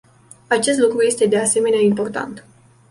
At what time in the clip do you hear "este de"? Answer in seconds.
1.01-1.37